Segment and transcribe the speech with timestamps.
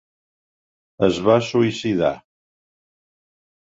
[1.09, 2.13] Es va suïcidar.